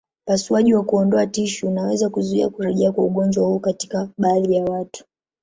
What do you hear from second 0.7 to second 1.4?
wa kuondoa